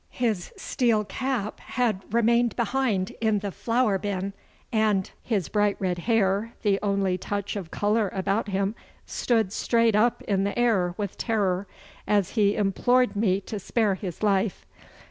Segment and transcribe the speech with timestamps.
[0.09, 4.33] His steel cap had remained behind in the flour bin,
[4.71, 8.73] and his bright red hair, the only touch of colour about him,
[9.05, 11.67] stood straight up in the air with terror,
[12.07, 14.65] as he implored me to spare his life.